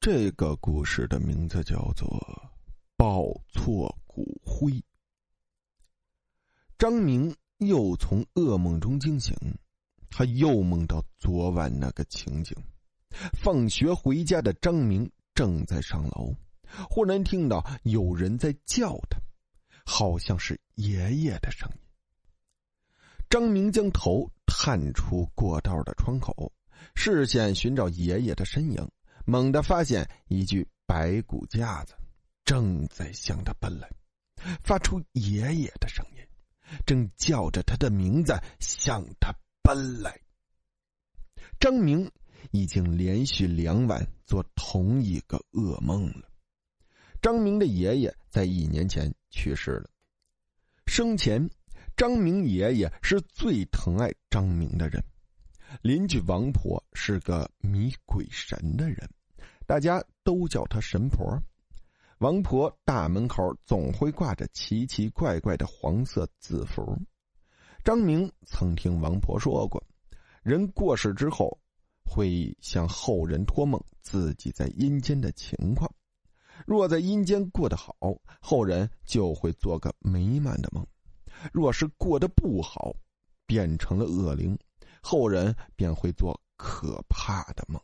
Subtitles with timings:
[0.00, 2.08] 这个故事的名字叫做
[2.96, 4.72] 《抱错骨灰》。
[6.78, 9.36] 张明又从噩梦中惊醒，
[10.08, 12.56] 他又梦到昨晚那个情景。
[13.34, 16.34] 放学回家的张明正在上楼，
[16.88, 19.18] 忽然听到有人在叫他，
[19.84, 21.76] 好像是爷爷的声音。
[23.28, 26.50] 张明将头探出过道的窗口，
[26.94, 28.90] 视线寻找爷爷的身影。
[29.30, 31.94] 猛地发现一具白骨架子，
[32.44, 33.88] 正在向他奔来，
[34.60, 36.26] 发出爷爷的声音，
[36.84, 40.20] 正叫着他的名字向他奔来。
[41.60, 42.10] 张明
[42.50, 46.28] 已经连续两晚做同一个噩梦了。
[47.22, 49.88] 张明的爷爷在一年前去世了，
[50.86, 51.48] 生前
[51.96, 55.00] 张明爷爷是最疼爱张明的人。
[55.82, 59.08] 邻居王婆是个迷鬼神的人，
[59.70, 61.40] 大家都叫她神婆。
[62.18, 66.98] 王婆大门口总会挂着奇奇怪怪的黄色字符。
[67.84, 69.80] 张明曾听王婆说过，
[70.42, 71.56] 人过世之后
[72.04, 75.88] 会向后人托梦自己在阴间的情况，
[76.66, 77.94] 若在阴间过得好，
[78.40, 80.84] 后人就会做个美满的梦；
[81.52, 82.92] 若是过得不好，
[83.46, 84.58] 变成了恶灵。
[85.00, 87.80] 后人便会做可怕的梦，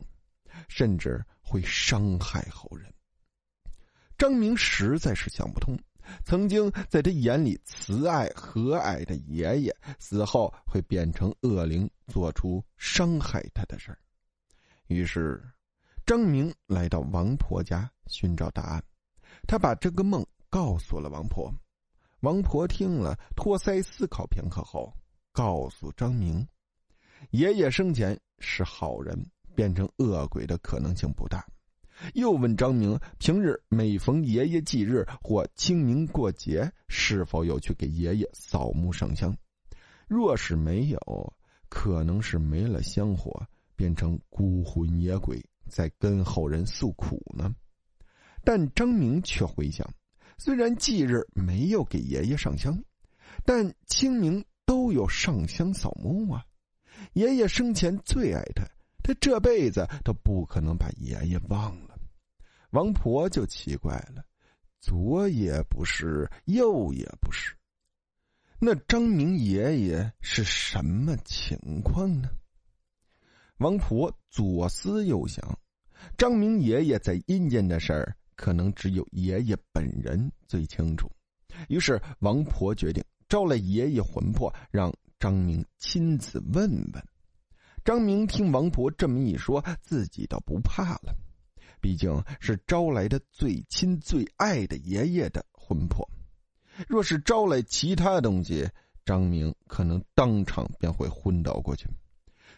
[0.67, 2.93] 甚至会伤害后人。
[4.17, 5.79] 张明实在是想不通，
[6.25, 13.99] 曾经在他眼里慈爱和蔼的爷爷，死后会变成恶灵，做出伤害他的事儿。
[14.87, 15.41] 于是，
[16.05, 18.83] 张明来到王婆家寻找答案。
[19.47, 21.53] 他把这个梦告诉了王婆。
[22.21, 24.91] 王婆听了，托腮思考片刻后，
[25.31, 26.45] 告诉张明。
[27.29, 31.43] 爷爷生前是好人，变成恶鬼的可能性不大。
[32.13, 39.35] 又问张明，平日每逢爷爷忌日或清明过节，是否有去给爷爷扫墓上香？
[40.07, 41.33] 若是没有，
[41.69, 43.43] 可能是没了香火，
[43.75, 47.51] 变成孤魂野鬼，在跟后人诉苦呢。
[48.43, 49.91] 但张明却回想，
[50.37, 52.79] 虽然忌日没有给爷爷上香，
[53.43, 56.45] 但清明都有上香扫墓啊。
[57.13, 58.63] 爷爷生前最爱他，
[59.07, 61.97] 他这辈子都不可能把爷爷忘了。
[62.71, 64.21] 王婆就奇怪了，
[64.81, 67.55] 左也不是，右也不是，
[68.59, 72.27] 那张明爷爷是什么情况呢？
[73.59, 75.57] 王婆左思右想，
[76.17, 81.09] 张明爷爷在阴间的事儿，可能只有爷爷本人最清楚。
[81.69, 84.93] 于是王婆决定招来爷爷魂魄，让。
[85.19, 87.03] 张明亲自问问，
[87.87, 91.15] 张明听王婆这么一说，自己倒不怕了，
[91.79, 96.05] 毕竟是招来的最亲最爱的爷爷的魂魄。
[96.85, 98.69] 若是招来其他东西，
[99.05, 101.87] 张明可能当场便会昏倒过去。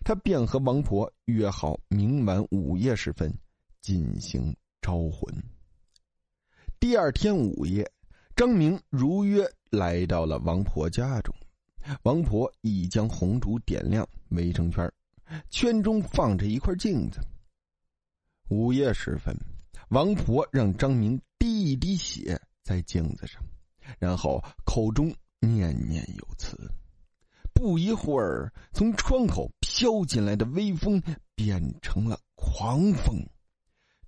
[0.03, 3.31] 他便和王婆约好明晚午夜时分
[3.83, 4.51] 进行
[4.81, 5.31] 招魂。
[6.79, 7.87] 第二天午夜，
[8.35, 11.31] 张明如约来到了王婆家中。
[12.01, 14.91] 王婆已将红烛点亮，围成圈，
[15.49, 17.19] 圈中放着一块镜子。
[18.49, 19.35] 午夜时分，
[19.89, 23.41] 王婆让张明滴一滴血在镜子上，
[23.99, 26.57] 然后口中念念有词。
[27.53, 31.01] 不一会儿，从窗口飘进来的微风
[31.35, 33.21] 变成了狂风，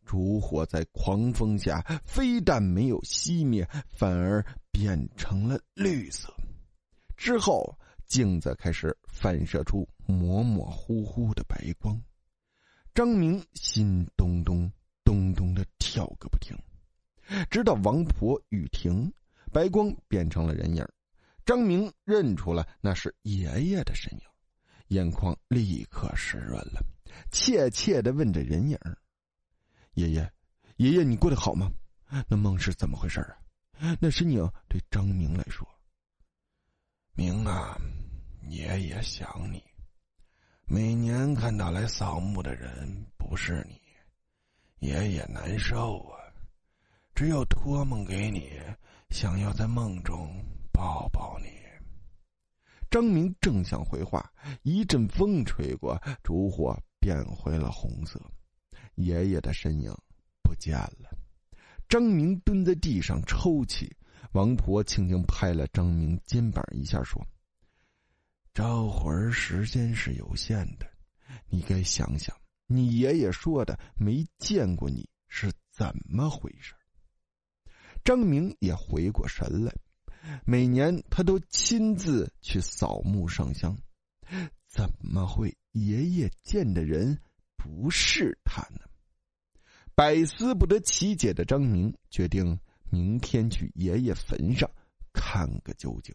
[0.06, 6.34] 烛火在狂风下非但没有熄灭，反而变成了绿色。
[7.18, 7.78] 之后，
[8.12, 11.98] 镜子开始反射出模模糊糊的白光，
[12.94, 14.70] 张明心咚咚
[15.06, 16.54] 咚咚的跳个不停，
[17.50, 19.10] 直到王婆雨停，
[19.54, 20.86] 白光变成了人影，
[21.46, 24.22] 张明认出了那是爷爷的身影，
[24.88, 26.84] 眼眶立刻湿润了，
[27.32, 28.78] 怯怯的问着人影
[29.96, 30.30] ：“爷爷，
[30.76, 31.72] 爷爷，你过得好吗？
[32.28, 33.38] 那梦是怎么回事啊？”
[34.02, 35.66] 那身影对张明来说。
[37.14, 37.78] 明啊，
[38.48, 39.64] 爷爷想你。
[40.66, 46.18] 每年看到来扫墓的人不是你，爷爷难受啊。
[47.14, 48.60] 只有托梦给你，
[49.10, 50.34] 想要在梦中
[50.72, 51.50] 抱抱你。
[52.90, 54.32] 张明正想回话，
[54.64, 58.20] 一阵风吹过，烛火变回了红色，
[58.96, 59.94] 爷爷的身影
[60.42, 61.10] 不见了。
[61.88, 63.96] 张明蹲在地上抽泣。
[64.34, 67.22] 王婆轻轻拍了张明肩膀一下，说
[68.54, 70.86] ：“招魂时间是有限的，
[71.48, 72.36] 你该想想，
[72.68, 76.74] 你爷爷说的没见过你是怎么回事。
[78.04, 79.74] 张明也回过神来，
[80.44, 83.78] 每年他都亲自去扫墓上香，
[84.68, 87.18] 怎么会爷爷见的人
[87.56, 88.82] 不是他呢？
[89.96, 92.60] 百思不得其解的张明决定
[92.90, 94.70] 明天去爷爷坟上
[95.14, 96.14] 看个究竟。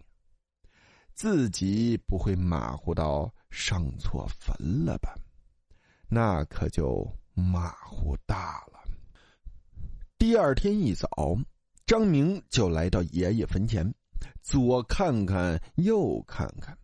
[1.16, 4.54] 自己不会马虎到上错坟
[4.84, 5.14] 了吧？
[6.10, 8.84] 那可就马虎大了。
[10.18, 11.08] 第二天一早，
[11.86, 13.90] 张明就来到爷爷坟前，
[14.42, 16.76] 左看看，右看看，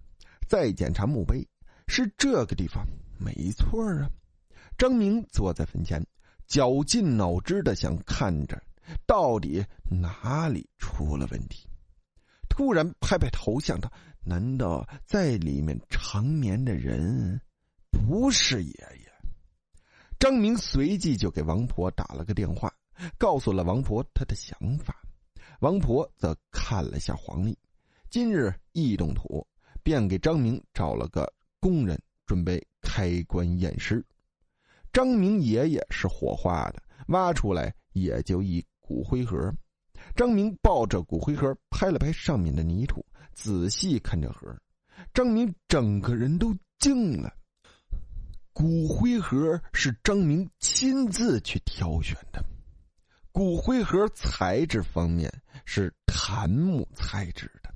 [0.48, 1.46] 再检查墓碑，
[1.86, 2.86] 是这个地方
[3.18, 4.08] 没错啊。
[4.78, 6.02] 张明坐在坟前，
[6.46, 8.58] 绞尽脑汁的想看着，
[9.06, 11.68] 到底哪里出了问题。
[12.48, 13.92] 突然拍拍头，想到。
[14.24, 17.40] 难道在里面长眠的人
[17.90, 19.12] 不是爷爷？
[20.18, 22.72] 张明随即就给王婆打了个电话，
[23.18, 24.96] 告诉了王婆他的想法。
[25.58, 27.58] 王婆则看了下黄历，
[28.10, 29.46] 今日一动土，
[29.82, 34.04] 便给张明找了个工人，准备开棺验尸。
[34.92, 39.52] 张明爷爷是火化的，挖出来也就一骨灰盒。
[40.14, 43.04] 张明抱着骨灰盒，拍了拍上面的泥土。
[43.32, 44.54] 仔细看这盒，
[45.14, 47.32] 张明整个人都惊了。
[48.52, 52.44] 骨灰盒是张明亲自去挑选的，
[53.32, 55.32] 骨灰盒材质方面
[55.64, 57.74] 是檀木材质的，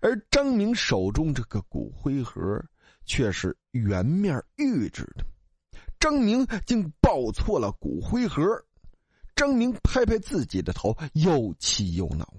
[0.00, 2.60] 而张明手中这个骨灰盒
[3.06, 5.24] 却是圆面玉制的。
[6.00, 8.42] 张明竟抱错了骨灰盒，
[9.38, 12.34] 张明拍拍自己的头，又气又恼。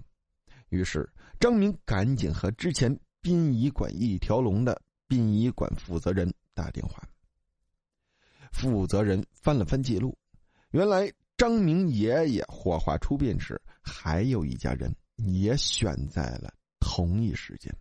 [0.67, 1.09] 于是，
[1.39, 7.01] 张明赶紧和之前殡仪馆一条龙的殡仪馆负责人打电话。
[8.51, 10.17] 负责人翻了翻记录，
[10.71, 17.73] 原来张明爷爷火化出殡时，还有一家人也选在了同一时间。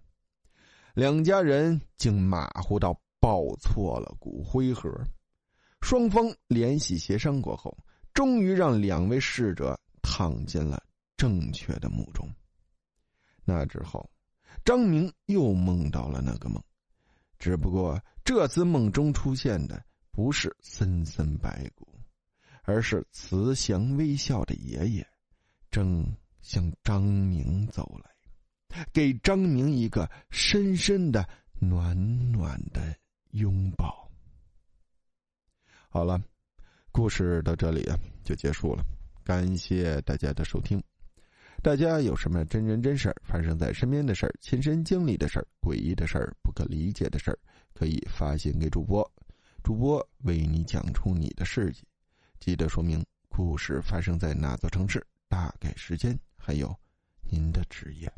[0.94, 4.88] 两家人竟马虎到抱错了骨灰盒。
[5.80, 7.76] 双方联系协商过后，
[8.14, 10.82] 终于让两位逝者躺进了
[11.16, 12.28] 正确的墓中。
[13.44, 14.08] 那之后，
[14.64, 16.62] 张明又梦到了那个梦，
[17.38, 21.88] 只不过这次梦中出现的不是森森白骨，
[22.62, 25.06] 而是慈祥微笑的爷爷，
[25.70, 26.06] 正
[26.40, 31.26] 向张明走来，给张明一个深深的、
[31.58, 31.96] 暖
[32.30, 32.94] 暖的
[33.30, 34.10] 拥抱。
[35.88, 36.22] 好了，
[36.90, 38.84] 故事到这里啊就结束了，
[39.24, 40.82] 感谢大家的收听。
[41.62, 47.38] 大家有什么真人真事儿发生在身边的事儿、亲身经历的事儿、诡异的事儿、不可理解的事儿，
[47.74, 49.08] 可以发信给主播，
[49.62, 51.82] 主播为你讲出你的事迹。
[52.38, 56.74] 记得说明故事发生在哪座城市、大概时间，还有
[57.28, 58.08] 您的职业。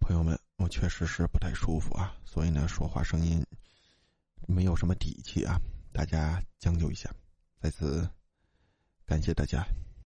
[0.00, 3.44] 朋友们，我确实是不太舒服啊，所以呢，说话声音
[4.48, 5.60] 没有什么底气啊，
[5.92, 7.10] 大家将就一下。
[7.60, 8.08] 在此，
[9.04, 9.66] 感谢大家。